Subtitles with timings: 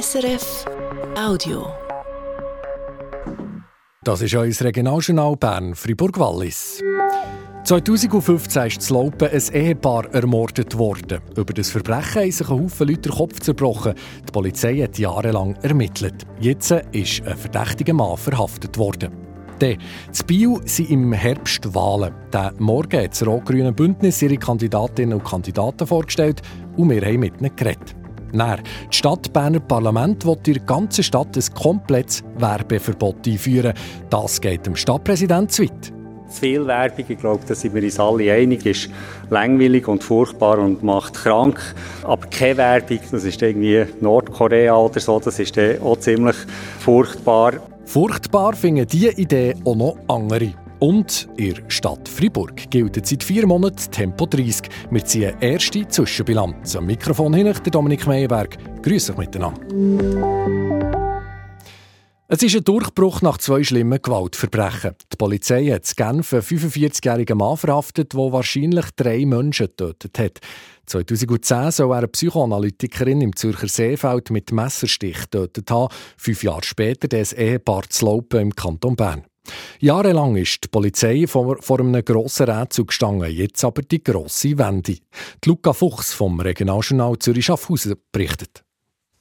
[0.00, 0.64] SRF
[1.16, 1.68] Audio.
[4.02, 6.82] Das ist unser Regionaljournal Bern, Fribourg-Wallis.
[7.62, 11.20] 2015 ist in Laupen ein Ehepaar ermordet worden.
[11.36, 13.94] Über das Verbrechen haben sich ein Haufen Leute den Kopf zerbrochen.
[14.26, 16.24] Die Polizei hat jahrelang ermittelt.
[16.40, 19.12] Jetzt ist ein verdächtiger Mann verhaftet worden.
[19.60, 19.78] Dann,
[20.10, 22.12] zu Bio sind im Herbst Wahlen.
[22.32, 26.42] Diesen Morgen hat das rot-grüne Bündnis ihre Kandidatinnen und Kandidaten vorgestellt
[26.76, 27.94] und wir haben mit ihnen geredet.
[28.38, 33.74] Dann, das Stadtberner Parlament will in der ganzen Stadt ein komplettes Werbeverbot einführen.
[34.10, 35.92] Das geht dem Stadtpräsident zu weit.
[36.28, 38.90] Zu viel Werbung, ich glaube, da sind wir uns alle einig, ist
[39.30, 41.60] langweilig und furchtbar und macht krank.
[42.02, 46.36] Aber keine Werbung, das ist irgendwie Nordkorea oder so, das ist auch ziemlich
[46.80, 47.54] furchtbar.
[47.84, 50.63] Furchtbar finden diese Idee auch noch andere.
[50.80, 54.68] Und in der Stadt Fribourg gilt seit vier Monaten Tempo 30.
[54.90, 56.76] Wir ziehen erste Zwischenbilanz.
[56.76, 58.56] Am Mikrofon hin der Dominik Meyerberg.
[58.82, 59.60] Grüß euch miteinander.
[62.26, 64.96] Es ist ein Durchbruch nach zwei schlimmen Gewaltverbrechen.
[65.12, 70.40] Die Polizei hat in Genf einen 45-jährigen Mann verhaftet, der wahrscheinlich drei Menschen getötet hat.
[70.86, 75.94] 2010 soll er eine Psychoanalytikerin im Zürcher Seefeld mit Messerstich getötet haben.
[76.16, 79.24] Fünf Jahre später das Ehepaar zu Laupen im Kanton Bern.
[79.80, 84.94] Jahrelang ist die Polizei vor, vor einem grossen Rätsel gestanden, jetzt aber die grosse Wende.
[84.94, 88.64] Die Luca Fuchs vom Regionaljournal Zürich-Schaffhausen berichtet.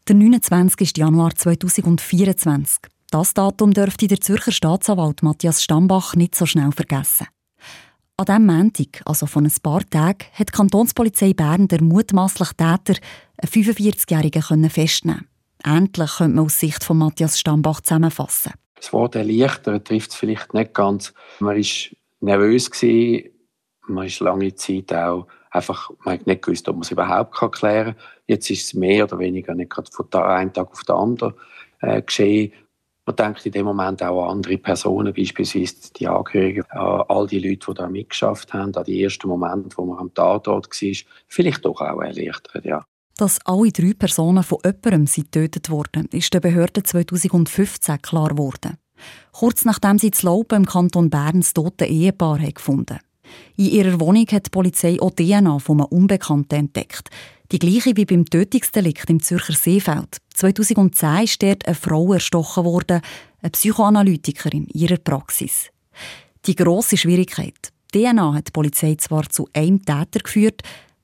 [0.08, 0.98] Der 29.
[0.98, 2.78] Januar 2024.
[3.10, 7.28] Das Datum dürfte der Zürcher Staatsanwalt Matthias Stambach nicht so schnell vergessen.
[8.18, 13.00] An diesem Montag, also von ein paar Tagen, hat die Kantonspolizei Bern der mutmaßliche Täter,
[13.38, 15.28] einen 45-Jährigen, festnehmen
[15.64, 18.54] Endlich könnte man aus Sicht von Matthias Stambach zusammenfassen.
[18.84, 21.14] Das Wort erleichtern trifft es vielleicht nicht ganz.
[21.40, 23.30] Man war nervös, gewesen.
[23.88, 27.96] man ist lange Zeit auch einfach, man hat nicht gewusst, ob man es überhaupt klären
[27.96, 28.04] kann.
[28.28, 31.34] Jetzt ist es mehr oder weniger nicht gerade von einem Tag auf den anderen
[31.80, 32.52] äh, geschehen.
[33.06, 37.40] Man denkt in dem Moment auch an andere Personen, beispielsweise die Angehörigen, an all die
[37.40, 40.96] Leute, die da mitgeschafft haben, an die ersten Momente, wo man am Tatort war.
[41.30, 42.86] Vielleicht doch auch erleichtert, ja.
[43.18, 48.78] Dass alle drei Personen von jemandem getötet wurden, ist den Behörden 2015 klar geworden.
[49.32, 53.00] Kurz nachdem sie zu Laupen im Kanton Bern das tote Ehepaar gefunden
[53.56, 57.10] In ihrer Wohnung hat die Polizei auch DNA von einem Unbekannten entdeckt.
[57.52, 60.18] Die gleiche wie beim Tötungsdelikt im Zürcher Seefeld.
[60.34, 63.02] 2010 ist dort eine Frau erstochen worden,
[63.42, 65.70] eine Psychoanalytikerin in ihrer Praxis.
[66.48, 67.70] Die grosse Schwierigkeit.
[67.94, 70.62] DNA hat die Polizei zwar zu einem Täter geführt,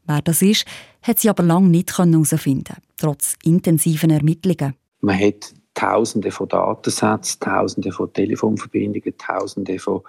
[0.07, 0.65] wer das ist,
[1.01, 4.75] hat sie aber lange nicht herausfinden trotz intensiven Ermittlungen.
[5.01, 10.01] Man hat Tausende von Datensätzen, Tausende von Telefonverbindungen, Tausende von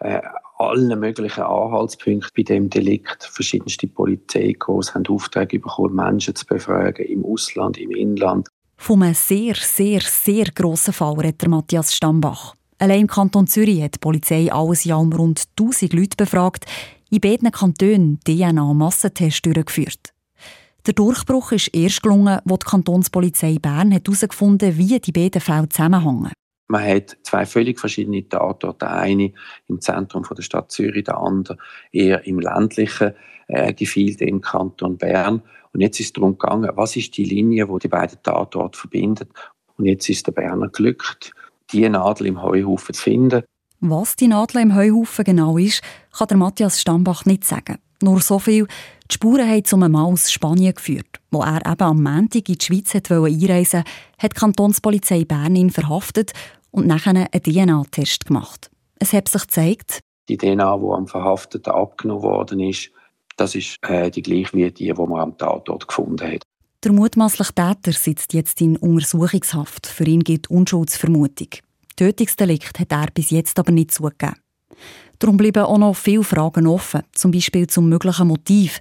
[0.00, 0.20] äh,
[0.58, 3.24] allen möglichen Anhaltspunkten bei dem Delikt.
[3.24, 8.48] Verschiedenste Polizeikurs haben Aufträge bekommen, Menschen zu befragen, im Ausland, im Inland.
[8.76, 12.54] Von einem sehr, sehr, sehr grossen Fall redet Matthias Stambach.
[12.78, 16.66] Allein im Kanton Zürich hat die Polizei alles Jahr um rund 1000 Leute befragt,
[17.10, 20.13] in beiden Kantonen DNA-Massentests durchgeführt.
[20.86, 25.68] Der Durchbruch ist erst gelungen, als die Kantonspolizei Bern herausgefunden hat, wie die beiden Fälle
[25.70, 26.32] zusammenhängen.
[26.68, 28.76] Man hat zwei völlig verschiedene Tatorte.
[28.80, 29.32] Der eine
[29.66, 31.56] im Zentrum der Stadt Zürich, der andere
[31.90, 33.14] eher im ländlichen
[33.48, 35.42] äh, Gefilde im Kanton Bern.
[35.72, 39.30] Und jetzt ist es darum gegangen, was ist die Linie, die die beiden Tatorte verbindet.
[39.76, 41.32] Und jetzt ist der Berner glückt,
[41.72, 43.42] die Nadel im Heuhaufen zu finden.
[43.80, 47.78] Was die Nadel im Heuhaufen genau ist, kann der Matthias Stambach nicht sagen.
[48.02, 48.66] Nur so viel,
[49.10, 51.20] die Spuren haben zu einem Mann aus Spanien geführt.
[51.30, 53.84] Wo er eben am Montag in die Schweiz einreisen wollte,
[54.18, 56.32] hat die Kantonspolizei Bern ihn verhaftet
[56.70, 58.70] und nachher einen DNA-Test gemacht.
[58.98, 62.90] Es hat sich gezeigt, die DNA, die am Verhafteten abgenommen worden ist,
[63.36, 66.42] das ist äh, die gleiche wie die, die man am Tatort gefunden hat.
[66.84, 69.86] Der mutmaßliche Täter sitzt jetzt in Untersuchungshaft.
[69.86, 71.48] Für ihn gilt Unschuldsvermutung.
[71.96, 74.34] Tötungsdelikt hat er bis jetzt aber nicht zugegeben.
[75.18, 78.80] Darum bleiben auch noch viele Fragen offen, zum Beispiel zum möglichen Motiv.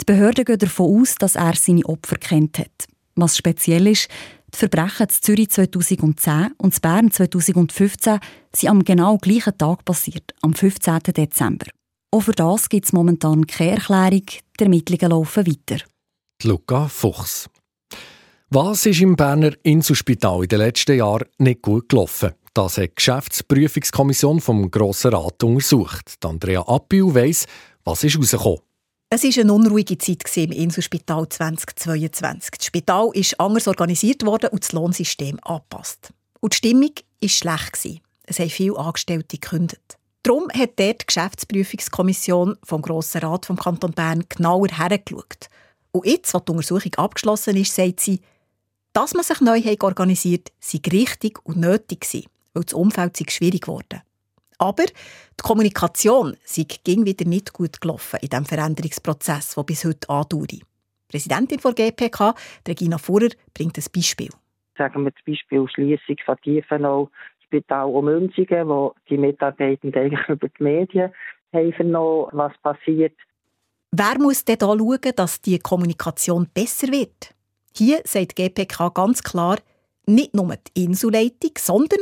[0.00, 2.86] Die Behörden gehen davon aus, dass er seine Opfer kennt hat.
[3.14, 4.08] Was speziell ist,
[4.54, 8.18] die Verbrechen in Zürich 2010 und in Bern 2015
[8.54, 10.98] sind am genau gleichen Tag passiert, am 15.
[11.16, 11.66] Dezember.
[12.10, 14.24] Auch für das gibt es momentan keine Erklärung,
[14.58, 15.84] die Ermittlungen laufen weiter.
[16.42, 17.50] Luca Fuchs.
[18.50, 22.32] Was ist im Berner Inselspital in den letzten Jahren nicht gut gelaufen?
[22.58, 26.16] Das hat die Geschäftsprüfungskommission vom Grossen Rat untersucht.
[26.24, 27.46] Andrea Appiu weiss,
[27.84, 28.58] was ist herausgekommen.
[29.10, 32.50] Es war eine unruhige Zeit im Inselspital 2022.
[32.56, 36.12] Das Spital ist anders organisiert worden und das Lohnsystem angepasst.
[36.40, 36.90] Und die Stimmung
[37.20, 38.02] war schlecht.
[38.24, 39.96] Es haben viele Angestellte gekündigt.
[40.24, 45.48] Darum hat dort die Geschäftsprüfungskommission vom Grossen Rat vom Kanton Bern genauer hergeschaut.
[45.92, 48.20] Und jetzt, wo die Untersuchung abgeschlossen ist, sagt sie,
[48.94, 53.62] dass man sich neu organisiert sei richtig und nötig gewesen, weil das Umfeld sei schwierig
[53.62, 54.02] geworden.
[54.58, 60.08] Aber die Kommunikation sei ging wieder nicht gut gelaufen in diesem Veränderungsprozess, der bis heute
[60.08, 60.60] andauert.
[61.08, 62.34] Präsidentin der GPK,
[62.66, 64.28] Regina Fuhrer, bringt ein Beispiel.
[64.76, 67.10] Sagen wir zum Beispiel Schließung von Tiefenau,
[67.44, 71.12] Spital um Münzigen, wo die Mitarbeitenden eigentlich über die Medien
[71.52, 73.14] haben vernommen, was passiert.
[73.90, 77.34] Wer muss denn da schauen, dass die Kommunikation besser wird?
[77.74, 79.58] Hier sagt die GPK ganz klar,
[80.06, 82.00] nicht nur die Inselleitung, sondern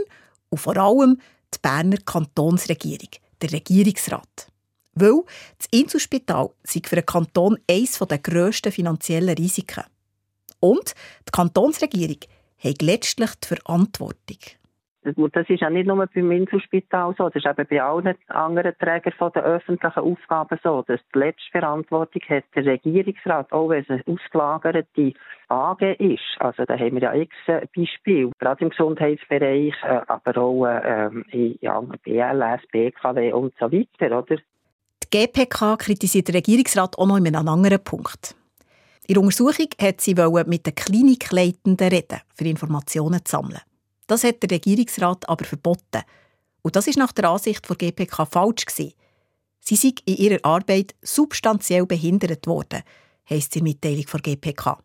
[0.56, 1.20] und vor allem
[1.52, 3.10] die Berner Kantonsregierung,
[3.42, 4.50] der Regierungsrat.
[4.94, 5.22] Weil
[5.58, 9.84] das Inselspital sei für den Kanton eines der grössten finanziellen Risiken.
[10.60, 10.94] Und
[11.28, 12.20] die Kantonsregierung
[12.58, 14.38] hat letztlich die Verantwortung.
[15.32, 19.32] Das ist ja nicht nur beim Inselspital so, das ist eben bei allen anderen Trägern
[19.32, 24.02] den öffentlichen Aufgaben so, dass die letzte Verantwortung hat der Regierungsrat, auch wenn es eine
[24.06, 25.12] ausgelagerte
[25.48, 26.40] AG ist.
[26.40, 31.58] Also da haben wir ja x Beispiele, gerade im Gesundheitsbereich, äh, aber auch ähm, in
[32.02, 34.36] BLS, BKW und so weiter, oder?
[35.04, 38.34] Die GPK kritisiert den Regierungsrat auch noch in einem anderen Punkt.
[39.06, 40.14] In der Untersuchung hat sie
[40.46, 43.60] mit den Klinikleitenden reden, für Informationen zu sammeln.
[44.06, 46.02] Das hat der Regierungsrat aber verboten.
[46.62, 48.92] Und das ist nach der Ansicht der GPK falsch gewesen.
[49.60, 52.82] Sie sei in ihrer Arbeit substanziell behindert worden,
[53.28, 54.78] heisst der Mitteilung der GPK.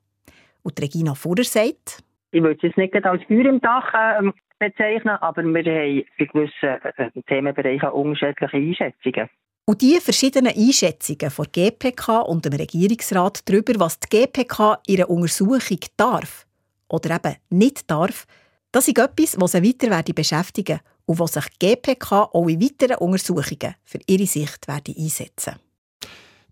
[0.63, 5.43] Und Regina Fuhrer sagt, ich würde es nicht als Feuer im Dach äh, bezeichnen, aber
[5.43, 9.29] wir haben bei gewissen äh, Themenbereichen unterschiedliche Einschätzungen.
[9.65, 15.09] Und diese verschiedenen Einschätzungen von GPK und dem Regierungsrat darüber, was die GPK in ihrer
[15.09, 16.45] Untersuchung darf
[16.87, 18.25] oder eben nicht darf,
[18.71, 22.97] das ist etwas, was sie weiter beschäftigen und was sich die GPK auch in weiteren
[22.97, 25.55] Untersuchungen für ihre Sicht einsetzen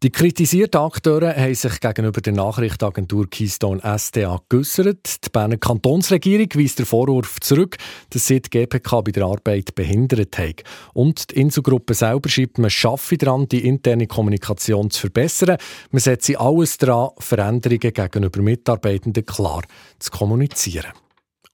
[0.02, 5.26] die kritisierten Akteure haben sich gegenüber der Nachrichtenagentur Keystone SDA geäussert.
[5.26, 7.76] Die Berner Kantonsregierung weist den Vorwurf zurück,
[8.12, 10.64] dass sie die GPK bei der Arbeit behindert hat.
[10.94, 15.58] Und die Inselgruppe selber schreibt, man schaffe daran, die interne Kommunikation zu verbessern.
[15.92, 19.64] Man setze alles daran, Veränderungen gegenüber Mitarbeitenden klar
[20.00, 20.94] zu kommunizieren.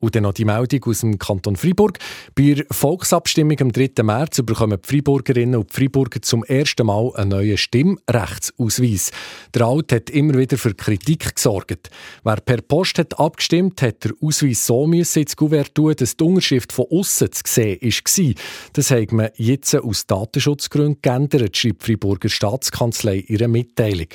[0.06, 1.98] Und dann noch die Meldung aus dem Kanton Freiburg.
[2.36, 4.04] Bei der Volksabstimmung am 3.
[4.04, 9.10] März bekommen die Freiburgerinnen und Freiburger zum ersten Mal einen neuen Stimmrechtsausweis.
[9.56, 11.90] Der Alte hat immer wieder für Kritik gesorgt.
[12.24, 16.24] Wer per Post hat abgestimmt, hat der Ausweis so müssen ins Kuvert tun, dass die
[16.24, 18.34] Unterschrift von außen zu sehen war.
[18.74, 24.10] Das hat man jetzt aus Datenschutzgründen geändert, schreibt die Freiburger Staatskanzlei in ihrer Mitteilung.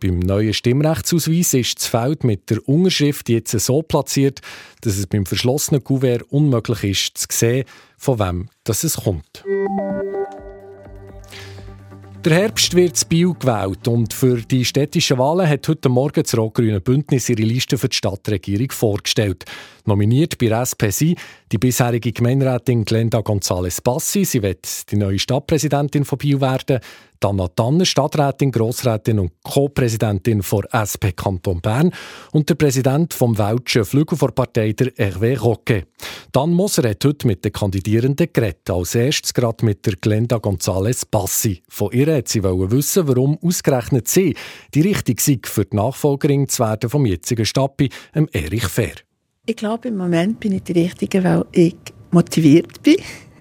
[0.00, 4.40] Beim neuen Stimmrechtsausweis ist das Feld mit der Unterschrift jetzt so platziert,
[4.82, 7.64] dass es beim verschlossenen Kuvert unmöglich ist zu sehen,
[7.96, 9.44] von wem das es kommt.
[12.24, 16.36] Der Herbst wird das Bio gewählt und für die städtischen Wahlen hat heute Morgen das
[16.36, 19.44] rot-grüne Bündnis ihre Liste für die Stadtregierung vorgestellt.
[19.86, 21.18] Nominiert bei der SP sind
[21.52, 24.24] die bisherige Gemeinderätin Glenda González Bassi.
[24.24, 26.80] Sie wird die neue Stadtpräsidentin von Bio werden.
[27.24, 31.92] Anna Tanner, Stadträtin, Grossrätin und Co-Präsidentin der SP Kanton Bern
[32.32, 35.86] und der Präsident vom Welschen Flügelvorpartei, der Hervé Roque.
[36.32, 38.68] Dan Moser hat heute mit den Kandidierenden geredet.
[38.70, 41.62] Als erstes gerade mit der Glenda González Bassi.
[41.68, 44.36] Von ihr hat sie wissen, warum ausgerechnet sie
[44.74, 47.88] die richtige sei, für die Nachfolgerin zu werden vom jetzigen Stappi,
[48.32, 48.94] Erich Fair.
[49.46, 51.76] Ich glaube, im Moment bin ich die Richtige, weil ich
[52.10, 52.96] motiviert bin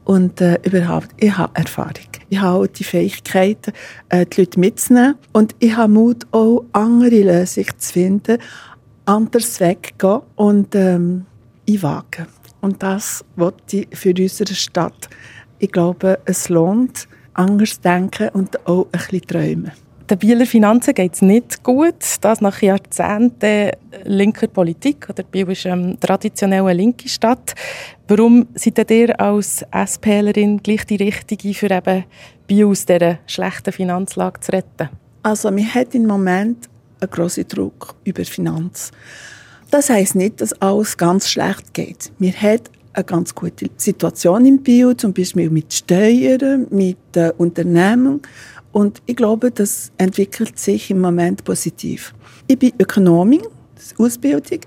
[0.08, 2.08] und äh, überhaupt, ich habe Erfahrung.
[2.30, 3.74] Ich habe die Fähigkeit,
[4.08, 8.38] äh, die Leute mitzunehmen und ich habe Mut, auch andere Lösungen zu finden,
[9.04, 11.26] anders weggehen und ähm,
[11.68, 12.28] einwagen.
[12.62, 15.10] Und das wollte ich für unsere Stadt.
[15.60, 19.72] Ich glaube, es lohnt, anders denken und auch ein bisschen träumen.
[20.10, 21.96] Den Bieler Finanzen geht es nicht gut.
[22.22, 23.72] Das nach Jahrzehnten
[24.06, 25.10] linker Politik.
[25.10, 27.54] Oder Biel ist ähm, traditionell eine linke Stadt.
[28.08, 32.06] Warum seid ihr als SPlerin gleich die Richtige, für eben
[32.48, 34.90] Biel aus dieser schlechten Finanzlage zu retten?
[35.24, 36.70] Also, wir haben im Moment
[37.02, 38.92] einen grossen Druck über Finanz.
[39.72, 42.14] Das heisst nicht, dass alles ganz schlecht geht.
[42.18, 42.62] Wir haben
[42.94, 48.22] eine ganz gute Situation im Bio, zum Beispiel mit Steuern, mit äh, Unternehmen.
[48.78, 52.14] Und ich glaube, das entwickelt sich im Moment positiv.
[52.46, 53.42] Ich bin Ökonomin,
[53.98, 54.60] Ausbildung.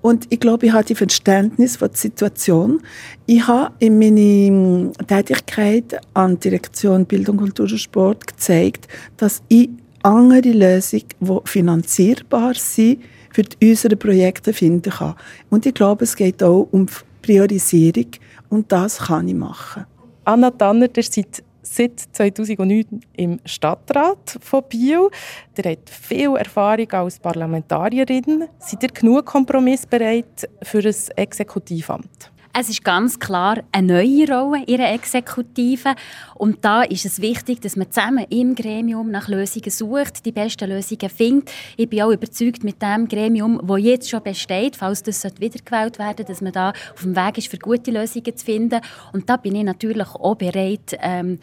[0.00, 2.80] Und ich glaube, ich habe die Verständnis von der Situation.
[3.26, 9.68] Ich habe in meiner Tätigkeit an Direktion Bildung, Kultur und Sport gezeigt, dass ich
[10.02, 13.02] andere Lösungen, die finanzierbar sind,
[13.34, 15.14] für unsere Projekte finden kann.
[15.50, 16.86] Und ich glaube, es geht auch um
[17.20, 18.12] Priorisierung
[18.48, 19.84] und das kann ich machen.
[20.24, 21.42] Anna Tanner, ihr seid
[21.74, 25.08] seit 2009 im Stadtrat von Biel.
[25.56, 28.44] Ihr habt viel Erfahrung als Parlamentarierin.
[28.58, 32.32] Seid ihr genug kompromissbereit für ein Exekutivamt?
[32.52, 35.94] Es ist ganz klar eine neue Rolle in der Exekutive.
[36.34, 40.70] Und da ist es wichtig, dass man zusammen im Gremium nach Lösungen sucht, die besten
[40.70, 41.50] Lösungen findet.
[41.76, 46.26] Ich bin auch überzeugt mit dem Gremium, das jetzt schon besteht, falls das wiedergewählt werden
[46.26, 48.80] dass man da auf dem Weg ist, für gute Lösungen zu finden.
[49.12, 51.38] Und da bin ich natürlich auch bereit, ähm,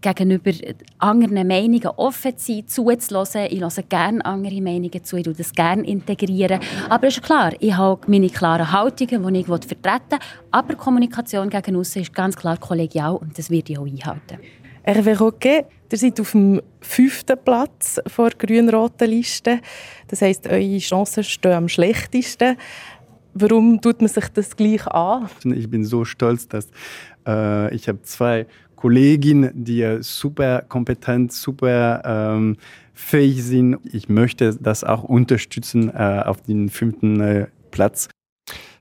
[0.00, 0.50] gegenüber
[0.98, 3.46] anderen Meinungen offen zu sein, zuzulassen.
[3.50, 6.60] Ich höre gerne andere Meinungen zu, ich tue das gerne integrieren.
[6.88, 10.18] Aber es ist klar, ich habe meine klaren Haltungen, die ich vertreten will.
[10.56, 14.38] Aber Kommunikation gegen außen ist ganz klar kollegial und das werde ich auch einhalten.
[14.84, 19.60] Hervé Roquet, ihr seid auf dem fünften Platz vor grün-roten Liste.
[20.08, 22.56] Das heisst, eure Chancen stehen am schlechtesten.
[23.34, 25.28] Warum tut man sich das gleich an?
[25.44, 26.68] Ich bin so stolz, dass
[27.26, 28.46] äh, ich habe zwei
[28.76, 32.56] Kolleginnen, die super kompetent, super ähm,
[32.94, 33.76] fähig sind.
[33.92, 38.08] Ich möchte das auch unterstützen äh, auf den fünften äh, Platz.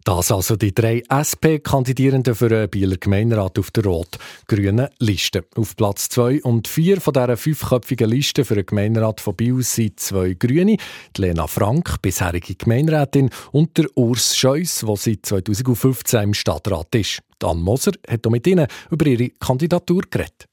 [0.05, 5.45] Das also die drei SP-Kandidierenden für den Bieler Gemeinderat auf der rot-grünen Liste.
[5.55, 9.99] Auf Platz 2 und 4 von dieser fünfköpfigen Liste für den Gemeinderat von Biel sind
[9.99, 10.77] zwei Grüne.
[11.17, 17.21] Die Lena Frank, bisherige Gemeinderätin, und der Urs Scheuss, der seit 2015 im Stadtrat ist.
[17.39, 20.45] Dan Moser hat mit ihnen über ihre Kandidatur geredet.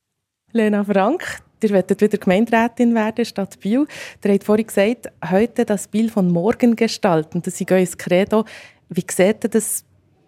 [0.53, 3.87] Lena Frank, ihr wollt wieder Gemeinderätin werden statt Biel.
[4.25, 7.43] Ihr habt vorhin gesagt, heute das Bild von morgen gestalten.
[7.43, 8.47] Das ist euer Credo.
[8.95, 9.85] Wie sieht das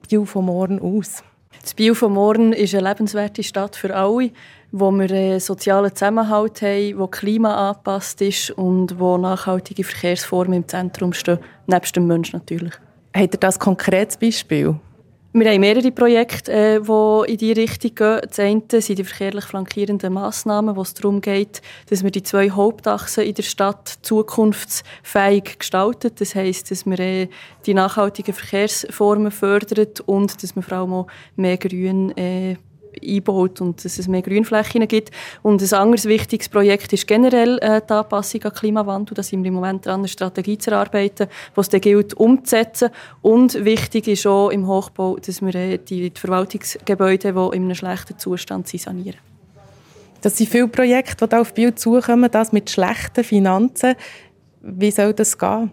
[0.09, 1.23] Biel von morgen aus?
[1.61, 4.31] Das Biel von morgen ist eine lebenswerte Stadt für alle,
[4.73, 10.69] wo wir einen sozialen Zusammenhalt haben, wo Klima angepasst ist und wo nachhaltige Verkehrsformen im
[10.69, 12.73] Zentrum stehen, nebst dem Menschen natürlich.
[13.15, 14.77] Habt ihr das konkretes Beispiel?
[15.37, 18.21] Wir haben mehrere Projekte, äh, die in diese Richtung gehen.
[18.25, 21.61] Das eine sind die verkehrlich flankierenden Massnahmen, wo es darum geht,
[21.91, 26.13] dass wir die zwei Hauptachsen in der Stadt zukunftsfähig gestalten.
[26.17, 27.29] Das heisst, dass wir äh,
[27.67, 32.55] die nachhaltigen Verkehrsformen fördern und dass wir vor allem auch mehr Grün äh,
[33.07, 35.11] einbaut und dass es mehr Grünflächen gibt.
[35.43, 39.15] Und ein anderes wichtiges Projekt ist generell äh, die Anpassung an Klimawandel.
[39.15, 42.91] Da sind wir im Moment dran, eine Strategie zu erarbeiten, die es dann gilt umzusetzen.
[43.23, 47.75] Und wichtig ist auch im Hochbau, dass wir äh, die, die Verwaltungsgebäude, die in einem
[47.75, 49.19] schlechten Zustand sind, sanieren.
[50.21, 53.95] Das sind viele Projekte, die auf Bild zukommen, das mit schlechten Finanzen.
[54.63, 55.71] Wie soll das gehen?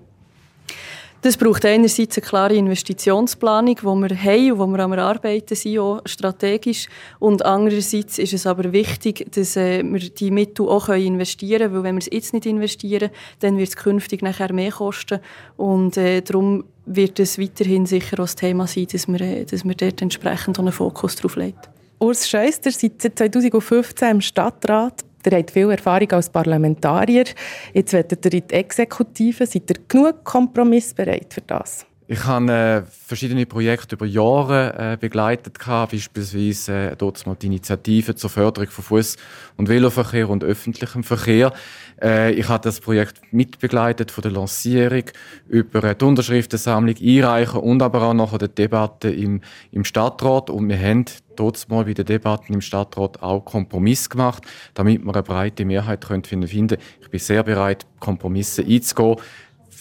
[1.24, 5.78] Das braucht einerseits eine klare Investitionsplanung, die wir haben und wo wir am Arbeiten sind,
[5.78, 6.88] auch strategisch.
[7.20, 11.84] Und andererseits ist es aber wichtig, dass äh, wir die Mittel auch investieren können, weil
[11.84, 15.20] wenn wir es jetzt nicht investieren, dann wird es künftig nachher mehr kosten.
[15.58, 19.63] Und äh, darum wird es weiterhin sicher auch das Thema sein, dass wir, äh, dass
[19.63, 21.60] wir dort entsprechend einen Fokus drauf legen.
[22.00, 25.04] Urs Scheister, seit 2015 im Stadtrat.
[25.25, 27.25] Ihr habt viel Erfahrung als Parlamentarier.
[27.74, 29.46] Jetzt werdet ihr in die Exekutive.
[29.46, 31.86] Seid ihr genug kompromissbereit für das?
[32.12, 37.46] Ich habe äh, verschiedene Projekte über Jahre äh, begleitet, gehabt, beispielsweise äh, dort mal die
[37.46, 39.18] Initiative zur Förderung von Fuß-
[39.56, 41.53] und Veloverkehr und öffentlichem Verkehr.
[42.01, 45.06] Äh, ich habe das Projekt mitbegleitet von der Lancierung
[45.48, 49.39] über äh, die Unterschriftensammlung, Einreichen und aber auch nachher die Debatte im,
[49.72, 50.50] im Stadtrat.
[50.50, 51.06] Und wir haben
[51.38, 56.06] dort mal bei den Debatten im Stadtrat auch Kompromiss gemacht, damit wir eine breite Mehrheit
[56.06, 56.77] können finden.
[57.00, 59.15] Ich bin sehr bereit, Kompromisse einzugehen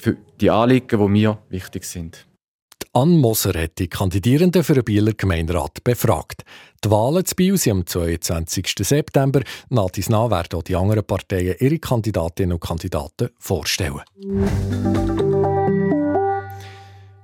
[0.00, 2.26] für die Anliegen, die mir wichtig sind.
[2.92, 6.42] Ann Moser hat die Kandidierenden für den Bieler Gemeinderat befragt.
[6.84, 8.74] Die Wahlen zu Biel sind am 22.
[8.80, 9.42] September.
[9.68, 14.00] Nach dies nach werden auch die anderen Parteien ihre Kandidatinnen und Kandidaten vorstellen.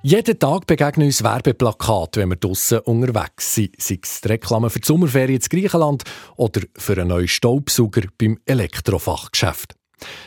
[0.03, 3.75] Jeden Tag begegnen uns Werbeplakate, wenn wir draussen unterwegs sind.
[3.77, 6.05] Sei es die Reklame für die Sommerferien in Griechenland
[6.37, 9.75] oder für einen neuen Staubsauger beim Elektrofachgeschäft.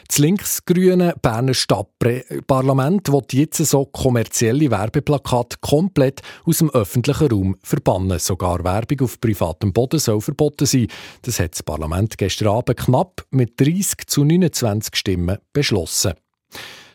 [0.07, 8.17] Das linksgrüne Berner Stadtparlament will jetzt so kommerzielle Werbeplakate komplett aus dem öffentlichen Raum verbannen.
[8.17, 10.88] Sogar Werbung auf privatem Boden soll verboten sein.
[11.21, 16.13] Das hat das Parlament gestern Abend knapp mit 30 zu 29 Stimmen beschlossen.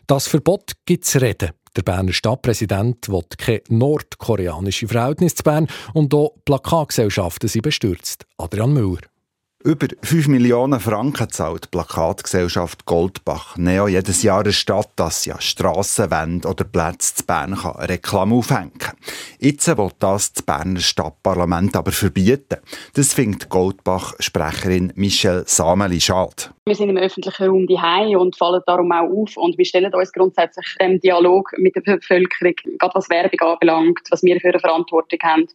[0.07, 1.51] Das Verbot gibt es Reden.
[1.75, 8.25] Der Berner Stadtpräsident will keine nordkoreanische Verhältnisse zu Bern und auch Plakatgesellschaften sind bestürzt.
[8.37, 9.01] Adrian Müller.
[9.65, 15.41] Über 5 Millionen Franken zahlt die Plakatgesellschaft Goldbach Neo jedes Jahr eine Stadt, dass ja
[15.41, 18.77] Strassenwände oder Plätze zu Bern kann Reklame aufhängen.
[19.39, 22.57] Jetzt will das das Berner Stadtparlament aber verbieten.
[22.93, 26.53] Das findet Goldbach-Sprecherin Michelle Sameli schade.
[26.67, 30.11] Wir sind im öffentlichen Raum die und fallen darum auch auf und wir stellen uns
[30.11, 35.19] grundsätzlich dem Dialog mit der Bevölkerung, gerade was Werbung anbelangt, was wir für eine Verantwortung
[35.21, 35.47] haben.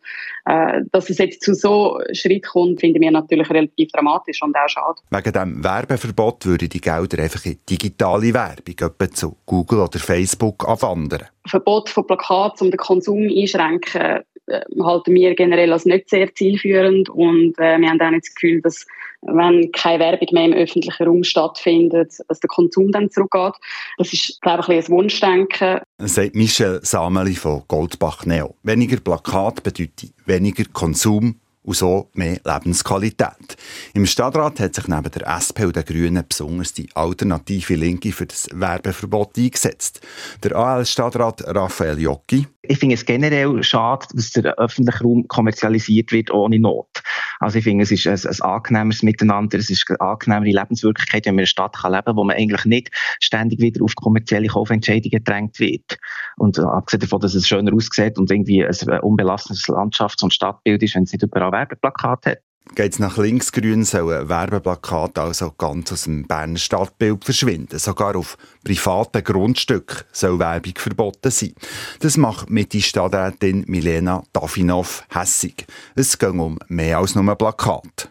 [0.46, 4.68] Äh, dass es jetzt zu so Schritt kommt, finden wir natürlich relativ dramatisch und auch
[4.68, 5.00] schade.
[5.10, 10.68] Wegen dem Werbeverbot würde die Gelder einfach in digitale Werbung, etwa zu Google oder Facebook,
[10.68, 11.26] abwandern.
[11.46, 17.08] Verbot von Plakaten, um den Konsum einschränken, äh, halten wir generell als nicht sehr zielführend
[17.08, 18.86] und äh, wir haben auch nicht das Gefühl, dass
[19.22, 23.54] wenn keine Werbung mehr im öffentlichen Raum stattfindet, dass der Konsum dann zurückgeht.
[23.98, 25.80] Das ist, glaube ich, ein Wunschdenken.
[26.02, 28.54] Sagt Michel Sameli von Goldbach Neo.
[28.62, 33.56] Weniger Plakat bedeutet weniger Konsum und so mehr Lebensqualität.
[33.92, 38.24] Im Stadtrat hat sich neben der SP und den Grünen besonders die alternative Linke für
[38.24, 40.00] das Werbeverbot eingesetzt.
[40.42, 42.46] Der AL-Stadtrat Raphael Jocki.
[42.62, 47.02] Ich finde es generell schade, dass der öffentliche Raum kommerzialisiert wird ohne Not.
[47.38, 51.36] Also ich finde, es ist ein, ein angenehmeres Miteinander, es ist eine angenehmere Lebenswirklichkeit, wenn
[51.36, 52.90] man in einer Stadt kann leben kann, wo man eigentlich nicht
[53.20, 55.98] ständig wieder auf kommerzielle Kaufentscheidungen gedrängt wird.
[56.36, 60.94] Und abgesehen davon, dass es schöner aussieht und irgendwie ein unbelastetes Landschafts- und Stadtbild ist,
[60.94, 62.38] wenn es nicht überall Werbeplakate hat.
[62.74, 67.78] Geht es nach linksgrün, sollen Werbeplakate also ganz aus dem Berner Stadtbild verschwinden.
[67.78, 71.54] Sogar auf privaten Grundstücken soll Werbung verboten sein.
[71.98, 75.66] Das macht mit die Stadträtin Milena Dafinov hässig.
[75.96, 78.08] Es geht um mehr als nur Plakate.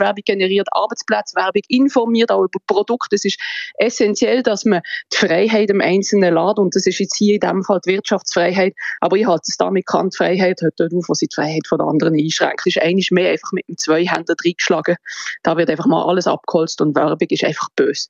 [0.00, 3.16] Werbung generiert Arbeitsplätze, Werbung informiert auch über Produkte.
[3.16, 3.40] Es ist
[3.76, 4.82] essentiell, dass man
[5.12, 8.74] die Freiheit im Einzelnen lädt und das ist jetzt hier in dem Fall die Wirtschaftsfreiheit,
[9.00, 11.66] aber ich halte es damit kann die Freiheit hört dort auf, wo sie die Freiheit
[11.68, 12.66] von anderen einschränkt.
[12.66, 14.96] Ist eigentlich mehr einfach mit dem Zweihänder reingeschlagen.
[15.42, 18.08] Da wird einfach mal alles abgeholzt und Werbung ist einfach böse.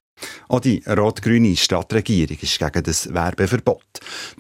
[0.49, 3.83] Auch die rot-grüne Stadtregierung ist gegen das Werbeverbot.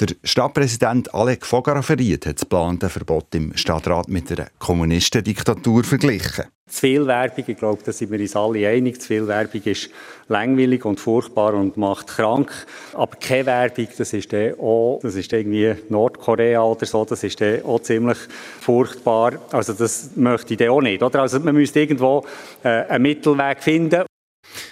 [0.01, 6.45] Der Stadtpräsident Alec Fogaraferiet hat das geplante Verbot im Stadtrat mit einer Kommunistendiktatur verglichen.
[6.73, 9.91] Zu viel Werbung, ich glaube, da sind wir uns alle einig, zu viel Werbung ist
[10.29, 12.50] langweilig und furchtbar und macht krank.
[12.95, 17.43] Aber keine Werbung, das ist dann auch, das ist irgendwie Nordkorea oder so, das ist
[17.43, 18.17] dann auch ziemlich
[18.59, 19.35] furchtbar.
[19.50, 21.21] Also das möchte ich dann auch nicht, oder?
[21.21, 22.25] Also man müsste irgendwo
[22.64, 24.05] äh, einen Mittelweg finden.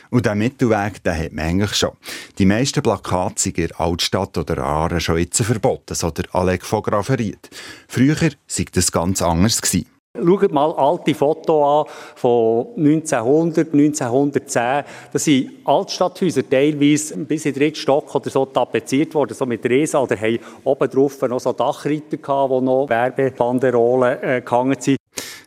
[0.08, 1.92] Und diesen Mittelweg, den hat man eigentlich schon.
[2.38, 7.50] Die meisten Plakate sind in Altstadt oder Aare schon jetzt verboten, so der Alec Fograferiet.
[7.88, 8.30] Früher war
[8.72, 9.60] das ganz anders.
[9.60, 9.99] Gewesen.
[10.18, 14.84] Schaut mal alte Fotos an von 1900, 1910.
[15.12, 19.64] Das sind Altstadthäuser, teilweise bis in den dritten Stock oder so tapeziert worden, so mit
[19.64, 20.00] Riesen.
[20.00, 24.99] Oder haben oben drauf noch so Dachreiter gehabt, wo noch Werbebanderolen äh, gehangen sind.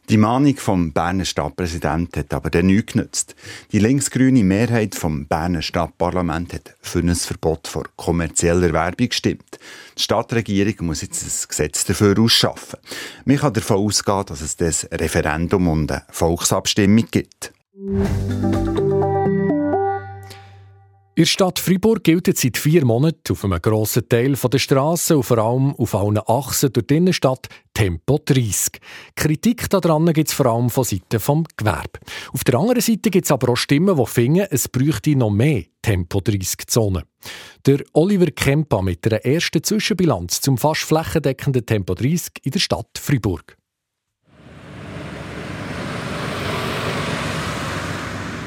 [0.09, 3.35] Die Mahnung vom Berner Stadtpräsidenten hat aber dann nichts genützt.
[3.71, 9.59] Die linksgrüne Mehrheit vom Berner Stadtparlament hat für ein Verbot vor kommerzieller Werbung gestimmt.
[9.97, 12.79] Die Stadtregierung muss jetzt ein Gesetz dafür ausschaffen.
[13.23, 17.53] Man kann davon ausgehen, dass es das Referendum und eine Volksabstimmung gibt.
[21.15, 25.23] In der Stadt Freiburg gilt seit vier Monaten auf einem grossen Teil der Straßen und
[25.23, 28.79] vor allem auf allen Achsen durch die Innenstadt Tempo 30.
[29.15, 31.99] Kritik daran gibt es vor allem von Seiten des Gewerbe.
[32.33, 35.65] Auf der anderen Seite gibt es aber auch Stimmen, die finden, es bräuchte noch mehr
[35.83, 37.03] Tempo 30-Zonen.
[37.67, 42.97] Der Oliver Kempa mit einer ersten Zwischenbilanz zum fast flächendeckenden Tempo 30 in der Stadt
[42.97, 43.55] Freiburg.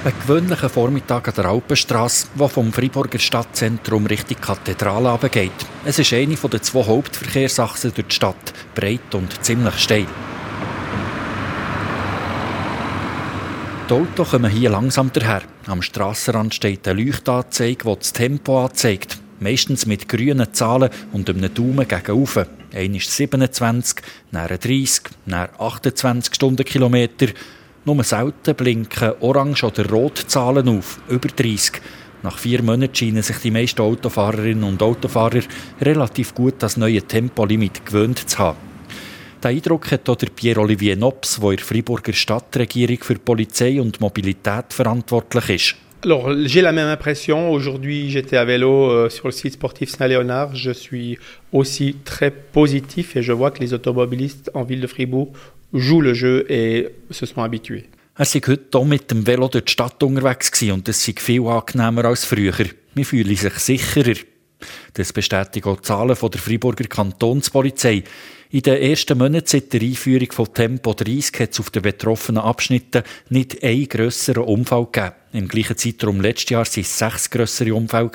[0.06, 5.50] Ein gewöhnlicher Vormittag an der Alpenstrasse, der vom Freiburger Stadtzentrum Richtung Kathedrale geht.
[5.84, 10.06] Es ist eine der zwei Hauptverkehrsachsen durch die Stadt, breit und ziemlich steil.
[13.90, 15.42] Die Autos kommen hier langsam daher.
[15.66, 19.18] Am Strassenrand steht eine Leuchtanzeige, die das Tempo anzeigt.
[19.40, 22.46] Meistens mit grünen Zahlen und einem Daumen gegen oben.
[22.72, 23.96] Eine ist 27,
[24.30, 27.26] dann 30, dann 28 Stundenkilometer
[27.86, 31.80] nur selten blinken Orange- oder Rotzahlen auf, über 30.
[32.22, 35.42] Nach vier Monaten scheinen sich die meisten Autofahrerinnen und Autofahrer
[35.80, 38.58] relativ gut das neue Tempolimit gewöhnt zu haben.
[39.44, 44.72] Den Eindruck hat auch Pierre-Olivier Nobs, der in der Freiburger Stadtregierung für Polizei und Mobilität
[44.72, 45.76] verantwortlich ist.
[46.04, 47.50] Alors, j'ai la même impression.
[47.50, 50.54] Aujourd'hui, j'étais à vélo euh, sur le site sportif Saint-Léonard.
[50.54, 51.18] Je suis
[51.52, 55.32] aussi très positif et je vois que les automobilistes en ville de Fribourg
[55.72, 57.84] jouent le jeu et se sont habitués.
[58.18, 61.46] Er sei heute auch mit dem Velo durch die Stadt unterwegs und es sei viel
[61.46, 62.54] angenehmer als früher.
[62.94, 64.14] Wir fühlen sich sicherer.
[64.94, 68.04] Das bestätigen auch die Zahlen von der Freiburger Kantonspolizei.
[68.50, 72.42] In den ersten Monaten seit der Einführung von Tempo 30 hat es auf den betroffenen
[72.42, 75.12] Abschnitten nicht einen grösseren Unfall gegeben.
[75.36, 78.10] Im gleichen Zeitraum letztes Jahr waren es sechs grössere Unfälle.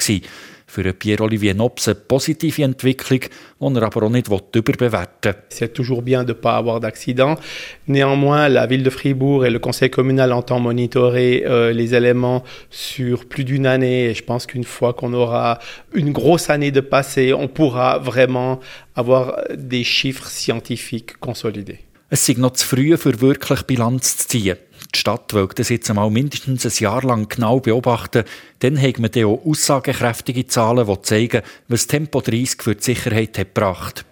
[0.65, 5.41] Für Pierre-Olivier Nobs eine positive Entwicklung, die er aber auch nicht überbewerten will.
[5.49, 7.37] C'est toujours bien de ne pas avoir d'accident.
[7.85, 13.25] Néanmoins, la ville de Fribourg et le conseil communal entend monitorer euh, les éléments sur
[13.25, 14.05] plus d'une année.
[14.05, 15.59] Et je pense qu'une fois qu'on aura
[15.93, 18.61] une grosse année de passé, on pourra vraiment
[18.95, 21.81] avoir des chiffres scientifiques consolidés.
[22.13, 24.57] Es ist noch zu früh, für wirklich Bilanz zu ziehen.
[24.93, 28.25] Die Stadt will das jetzt einmal mindestens ein Jahr lang genau beobachten.
[28.59, 33.37] Dann haben wir dann auch aussagekräftige Zahlen, die zeigen, was Tempo 30 für die Sicherheit
[33.37, 34.05] hat gebracht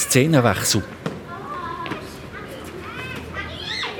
[0.00, 0.82] Szenenwechsel.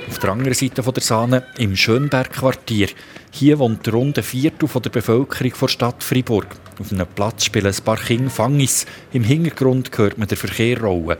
[0.08, 2.88] Auf der anderen Seite der Sahne, im Schönberg-Quartier.
[3.30, 6.46] Hier wohnt rund ein Viertel der Bevölkerung der Stadt Fribourg.
[6.80, 8.86] Auf einem Platz spielen ein paar Kinder Fangis.
[9.12, 11.18] Im Hintergrund hört man den Verkehr rollen.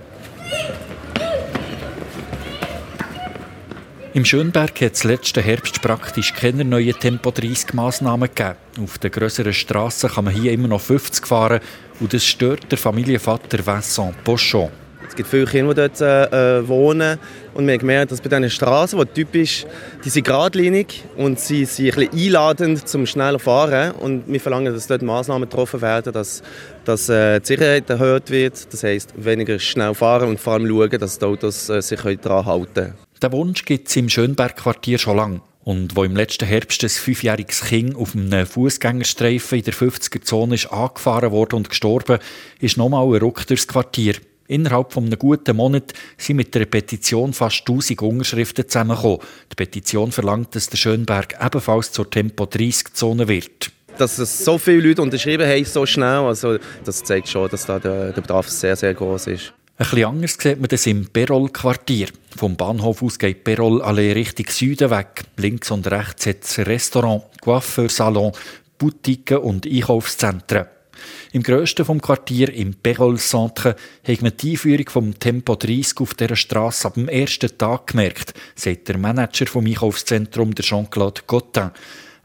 [4.12, 8.57] Im Schönberg hat es letzten Herbst praktisch keine neuen Tempo-30-Massnahmen gegeben.
[8.83, 11.61] Auf den grösseren Strassen kann man hier immer noch 50 fahren
[12.01, 14.68] und das stört der Familienvater Vincent Pochon.
[15.07, 17.18] Es gibt viele Kinder, die dort äh, wohnen.
[17.55, 19.64] Und wir haben gemerkt, dass bei diesen Straßen, die typisch,
[20.05, 23.92] die sind geradlinig und sie sind ein bisschen einladend zum schneller Fahren.
[23.92, 26.42] Und wir verlangen, dass dort Massnahmen getroffen werden, dass,
[26.85, 28.73] dass äh, die Sicherheit erhöht wird.
[28.73, 32.46] Das heisst, weniger schnell fahren und vor allem schauen, dass die Autos äh, sich daran
[32.46, 33.10] halten können.
[33.22, 35.42] Den Wunsch gibt es im Schönberg-Quartier schon lange.
[35.62, 40.72] Und wo im letzten Herbst ein fünfjähriges Kind auf einem Fußgängerstreifen in der 50er-Zone ist
[40.72, 42.18] angefahren worden und gestorben,
[42.61, 44.14] ist nochmal ein Ruck durchs Quartier.
[44.48, 49.18] Innerhalb von einem guten Monat sind mit der Petition fast 1000 Unterschriften zusammengekommen.
[49.52, 55.02] Die Petition verlangt, dass der Schönberg ebenfalls zur Tempo-30-Zone wird dass es so viele Leute
[55.02, 56.56] unterschrieben haben, so schnell, also
[56.87, 59.52] das zeigt schon, dass da der, der Bedarf sehr, sehr groß ist.
[59.80, 62.08] Ein bisschen anders sieht man das im Perol-Quartier.
[62.36, 65.22] Vom Bahnhof aus geht Perol alle Richtung Süden weg.
[65.38, 68.32] Links und rechts hat es Restaurant, Coiffeursalon,
[68.76, 70.66] Boutiquen und Einkaufszentren.
[71.32, 73.74] Im grössten vom Quartier, im Perol-Centre,
[74.06, 78.34] hat man die Einführung vom Tempo 30 auf dieser Straße ab dem ersten Tag gemerkt,
[78.56, 81.70] sagt der Manager vom Einkaufszentrum, der Jean-Claude Gottin.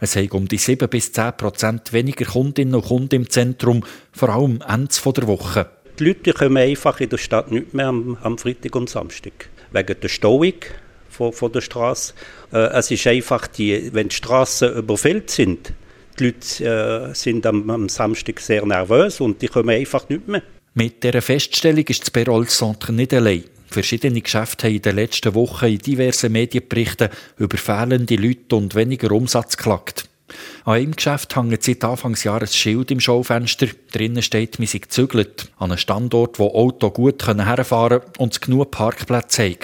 [0.01, 4.27] Es haben um die 7 bis 10 Prozent weniger Kundinnen und Kunden im Zentrum, vor
[4.27, 5.74] allem Ende der Woche.
[5.97, 9.49] Die Leute kommen einfach in der Stadt nicht mehr am, am Freitag und Samstag.
[9.71, 10.53] Wegen der Stauung
[11.10, 12.13] von, von der Straße.
[12.51, 15.73] Äh, es ist einfach, die, wenn die Straßen überfüllt sind,
[16.19, 20.43] die Leute äh, sind am, am, Samstag sehr nervös und die kommen einfach nicht mehr.
[20.73, 23.45] Mit dieser Feststellung ist das Perol Centre nicht allein.
[23.67, 29.12] Verschiedene Geschäfte haben in den letzten Wochen in diversen Medienberichten über fehlende Leute und weniger
[29.12, 30.10] Umsatz geklagt.
[30.63, 33.67] An einem Geschäft hängt seit Anfangsjahr ein Schild im Schaufenster.
[33.91, 35.51] Drinnen steht, wir sind gezügelt.
[35.57, 39.57] An einem Standort, wo Auto gut herfahren können und es genug Parkplätze haben.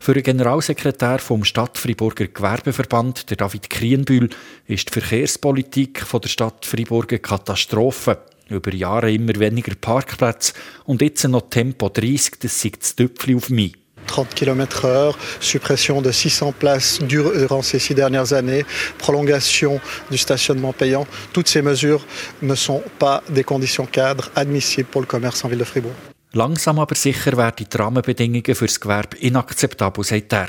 [0.00, 4.30] Für den Generalsekretär vom Stadtfriburger Gewerbeverband, der David Krienbühl,
[4.66, 8.18] ist die Verkehrspolitik der Stadt Fribourg eine Katastrophe.
[8.48, 10.52] Über Jahre immer weniger Parkplätze
[10.84, 13.74] und jetzt noch Tempo 30, das sieht das Tüpfchen auf mich.
[14.06, 18.64] 30 km heure, suppression de 600 places durant ces six dernières années,
[18.98, 21.06] prolongation du stationnement payant.
[21.32, 22.04] Toutes ces mesures
[22.42, 25.94] ne sont pas des conditions cadres admissibles pour le commerce en ville de Fribourg.
[26.32, 30.48] Langsam aber sicher werden die Rahmenbedingungen für das Gewerbe inakzeptabel, sagt er.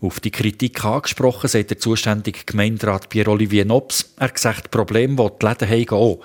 [0.00, 4.14] Auf die Kritik angesprochen, sagt der zuständige Gemeinderat Pierre-Olivier Nobs.
[4.18, 6.20] Er sagt, Probleme, die die Läden haben, auch.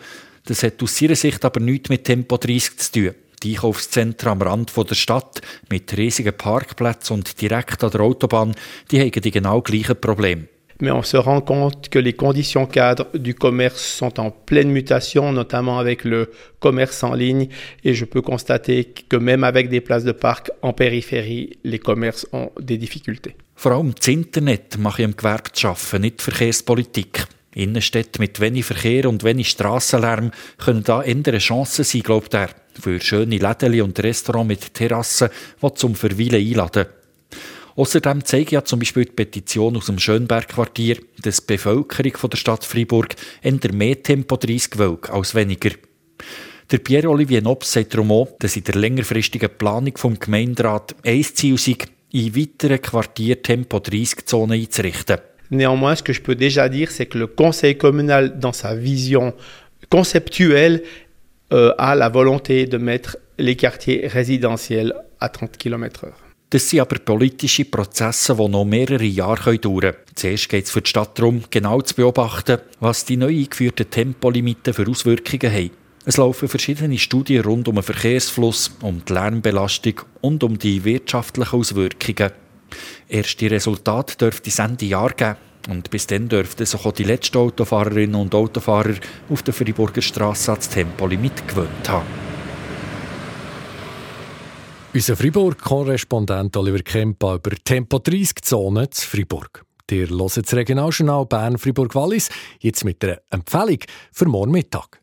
[0.46, 3.16] Das hat aus seiner Sicht aber nichts mit Tempo 30 zu tun.
[3.43, 8.56] Die Einkaufszentren am Rand der Stadt mit riesigen Parkplätzen und direkt an der Autobahn,
[8.91, 10.47] die haben die genau gleichen Probleme.
[10.82, 15.32] mais on se rend compte que les conditions cadres du commerce sont en pleine mutation,
[15.32, 17.49] notamment avec le commerce en ligne.
[17.84, 22.25] Et je peux constater que même avec des places de parc en périphérie, les commerces
[22.32, 23.36] ont des difficultés.
[23.56, 27.25] Vor allem das Internet mache ich im Gewerbe zu arbeiten, nicht die Verkehrspolitik.
[27.56, 32.49] Innenstädte mit wenig Verkehr und wenig Strassenlärm können da eher Chancen sein, glaubt er.
[32.80, 35.30] Für schöne Läden und Restaurants mit Terrassen,
[35.62, 36.86] die zum Verweilen einladen.
[37.76, 42.65] Außerdem zeigt ja zum Beispiel die Petition aus dem Schönberg-Quartier, dass die Bevölkerung der Stadt
[42.65, 45.72] Freiburg eher mehr Tempo 30 will als weniger.
[46.72, 51.58] Der Pierre-Olivier Nobs sagt darum auch, dass in der längerfristigen Planung vom Gemeinderat ein Ziel
[51.58, 51.78] sei,
[52.12, 55.18] in weiteren Quartier Tempo 30-Zonen einzurichten.
[55.50, 59.34] Néanmoins, ce que je peux déjà dire, c'est que le conseil communal, dans sa vision
[59.89, 60.84] conceptuelle,
[61.52, 66.14] euh, a la volonté de mettre les quartiers résidentiels à 30 km/h.
[66.52, 69.96] Das sind aber politische Prozesse, die noch mehrere Jahre dauern können.
[70.16, 74.74] Zuerst geht es für die Stadt darum, genau zu beobachten, was die neu eingeführten Tempolimiten
[74.74, 75.72] für Auswirkungen haben.
[76.06, 81.56] Es laufen verschiedene Studien rund um den Verkehrsfluss, um die Lärmbelastung und um die wirtschaftlichen
[81.56, 82.32] Auswirkungen.
[83.08, 85.36] Erste Resultate dürfte es Ende Jahr geben.
[85.67, 88.95] Und bis dann dürften sich auch die letzten Autofahrerinnen und Autofahrer
[89.30, 92.08] auf der Freiburger Straße das Tempolimit gewöhnt haben.
[94.91, 99.63] Unser Fribourg-Korrespondent Oliver Kempa über Tempo-30-Zonen zu Fribourg.
[99.91, 103.80] Ihr hört das Regionaljournal Bern-Fribourg-Wallis jetzt mit einer Empfehlung
[104.12, 105.00] für morgen Mittag.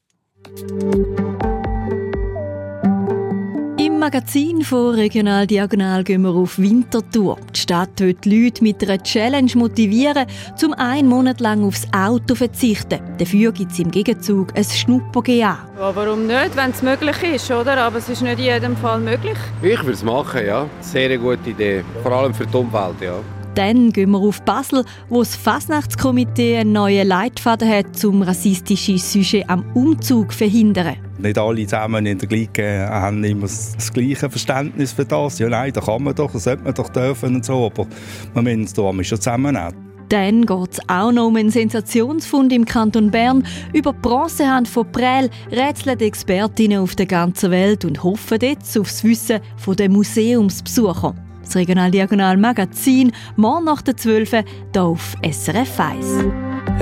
[4.06, 7.38] Im Magazin von Regional Diagonal gehen wir auf Wintertour.
[7.52, 12.22] Die Stadt will die Leute mit einer Challenge motivieren, zum einen Monat lang aufs Auto
[12.28, 13.00] zu verzichten.
[13.18, 15.58] Dafür gibt es im Gegenzug ein Schnupper-GA.
[15.76, 17.78] Ja, warum nicht, wenn es möglich ist, oder?
[17.78, 19.38] Aber es ist nicht in jedem Fall möglich.
[19.60, 20.66] Ich würde es machen, ja.
[20.82, 21.82] Sehr gute Idee.
[22.04, 23.18] Vor allem für die Umwelt, ja.
[23.56, 29.48] Dann gehen wir auf Basel, wo das Fasnachtskomitee einen neuen Leitfaden hat, um rassistische Sujet
[29.48, 30.96] am Umzug zu verhindern.
[31.16, 35.38] Nicht alle zusammen in der gleichen, äh, haben immer das gleiche Verständnis für das.
[35.38, 37.86] Ja, nein, da kann man doch, das sollte man doch dürfen und so, aber
[38.34, 39.74] man muss es schon zusammennehmen.
[40.10, 43.42] Dann geht es auch noch um einen Sensationsfund im Kanton Bern.
[43.72, 48.88] Über die Bronzehand von Prell rätseln Expertinnen auf der ganzen Welt und hoffen jetzt auf
[48.88, 51.14] das Wissen der Museumsbesucher
[51.46, 54.44] das Regional Diagonal Magazin, morgen nach der 12 hier
[54.82, 56.06] auf SRF 1.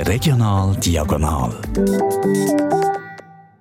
[0.06, 1.60] Regional Diagonal.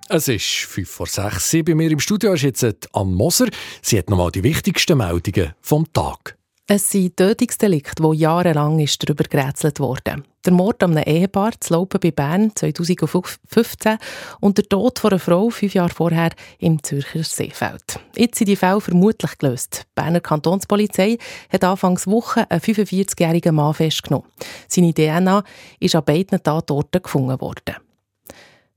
[0.09, 3.47] Es ist 5 vor 6 Bei mir im Studio ist jetzt Anne Moser.
[3.81, 6.37] Sie hat nochmal die wichtigsten Meldungen vom Tag.
[6.65, 10.23] Es sind Tötungsdelikte, wo jahrelang ist darüber gerätselt wurde.
[10.45, 13.97] Der Mord an einem Ehepaar zu Laupen bei Bern 2015
[14.39, 17.99] und der Tod von einer Frau fünf Jahre vorher im Zürcher Seefeld.
[18.15, 19.81] Jetzt sind die Fälle vermutlich gelöst.
[19.81, 21.17] Die Berner Kantonspolizei
[21.51, 24.29] hat anfangs Woche einen 45-jährigen Mann festgenommen.
[24.69, 25.43] Seine DNA
[25.81, 27.75] ist an beiden Tatorten gefunden worden.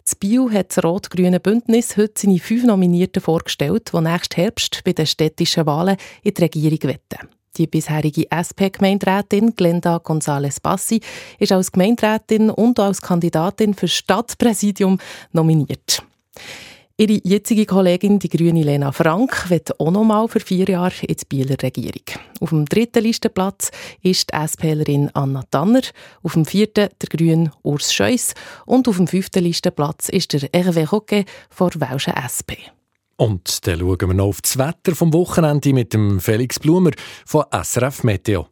[0.03, 4.93] Das Bio hat das rot-grüne Bündnis heute seine fünf Nominierten vorgestellt, die nächsten Herbst bei
[4.93, 7.36] den städtischen Wahlen in die Regierung wetten.
[7.57, 11.01] Die bisherige SP-Gemeinderätin Glenda González Bassi
[11.39, 14.99] ist als Gemeinderätin und als Kandidatin für Stadtpräsidium
[15.33, 16.03] nominiert.
[16.99, 21.15] Ihre jetzige Kollegin, die grüne Lena Frank, wird auch noch mal für vier Jahre in
[21.15, 22.05] die Bieler Regierung.
[22.41, 23.71] Auf dem dritten Listenplatz
[24.03, 25.83] ist die SPlerin Anna Tanner,
[26.23, 28.33] auf dem vierten der grüne Urs Scheuss
[28.65, 32.57] und auf dem fünften Listenplatz ist der Hervé Roquet vor Welschen SP.
[33.17, 36.91] Und dann schauen wir noch auf das Wetter vom Wochenende mit dem Felix Blumer
[37.25, 38.49] von SRF Meteo.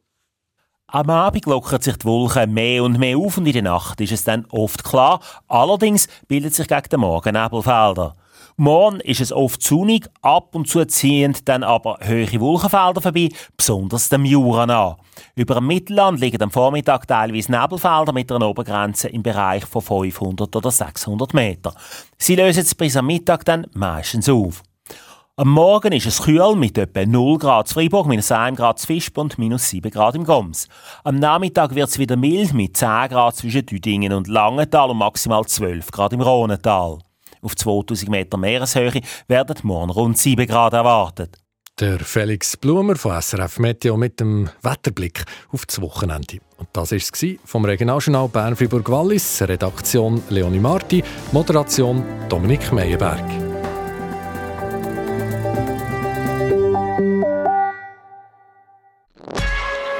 [0.87, 4.13] Am Abend lockern sich die Wolken mehr und mehr auf und in der Nacht ist
[4.13, 5.21] es dann oft klar.
[5.49, 8.17] Allerdings bildet sich gegen den Morgen Nebelfelder.
[8.57, 14.09] Morgen ist es oft sonnig, ab und zu ziehend dann aber höhere Wolkenfelder vorbei, besonders
[14.09, 14.99] dem Jura nach.
[15.35, 20.55] Über dem Mittelland liegen am Vormittag teilweise Nebelfelder mit einer Obergrenze im Bereich von 500
[20.55, 21.75] oder 600 Meter.
[22.17, 24.63] Sie lösen sich bis am Mittag dann meistens auf.
[25.37, 28.89] Am Morgen ist es kühl mit etwa 0 Grad zu Freiburg, minus 1 Grad zu
[28.89, 30.69] Visp und minus 7 Grad im Goms.
[31.03, 35.45] Am Nachmittag wird es wieder mild mit 10 Grad zwischen Düdingen und Langenthal und maximal
[35.45, 37.01] 12 Grad im Rhonental.
[37.45, 41.37] Auf 2000 Meter Meereshöhe werden morgen rund 7 Grad erwartet.
[41.79, 46.39] Der Felix Blumer von SRF Meteo mit dem Wetterblick auf das Wochenende.
[46.57, 53.25] Und das war es vom Regionaljournal Bern-Fribourg-Wallis, Redaktion Leonie Marti, Moderation Dominik Meyerberg.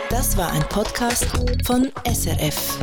[0.09, 1.27] Das war ein Podcast
[1.67, 2.79] von SRF.